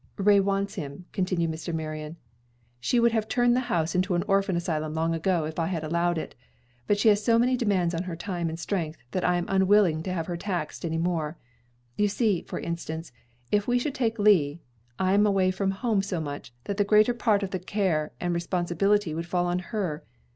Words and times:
"Ray 0.17 0.39
wants 0.39 0.73
him," 0.73 1.05
continued 1.11 1.51
Mr. 1.51 1.71
Marion. 1.75 2.17
"She 2.79 2.99
would 2.99 3.11
have 3.11 3.27
turned 3.27 3.55
the 3.55 3.59
house 3.69 3.93
into 3.93 4.15
an 4.15 4.23
orphan 4.27 4.55
asylum 4.55 4.95
long 4.95 5.13
ago 5.13 5.45
if 5.45 5.59
I 5.59 5.67
had 5.67 5.83
allowed 5.83 6.17
it. 6.17 6.33
But 6.87 6.97
she 6.97 7.09
has 7.09 7.23
so 7.23 7.37
many 7.37 7.55
demands 7.55 7.93
on 7.93 8.01
her 8.05 8.15
time 8.15 8.49
and 8.49 8.59
strength 8.59 8.97
that 9.11 9.23
I 9.23 9.37
am 9.37 9.45
unwilling 9.47 10.01
to 10.01 10.11
have 10.11 10.25
her 10.25 10.37
taxed 10.37 10.83
any 10.83 10.97
more. 10.97 11.37
You 11.97 12.07
see, 12.07 12.41
for 12.41 12.59
instance, 12.59 13.11
if 13.51 13.67
we 13.67 13.77
should 13.77 13.93
take 13.93 14.17
Lee, 14.17 14.59
I 14.97 15.13
am 15.13 15.27
away 15.27 15.51
from 15.51 15.69
home 15.69 16.01
so 16.01 16.19
much, 16.19 16.51
that 16.63 16.77
the 16.77 16.83
greater 16.83 17.13
part 17.13 17.43
of 17.43 17.51
the 17.51 17.59
care 17.59 18.11
and 18.19 18.33
responsibility 18.33 19.13
would 19.13 19.27
fall 19.27 19.45
on 19.45 19.59
her. 19.59 20.03